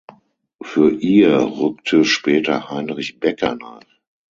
Für 0.63 0.89
ihr 0.89 1.37
rückte 1.43 2.05
später 2.05 2.71
Heinrich 2.71 3.19
Becker 3.19 3.53
nach. 3.53 3.83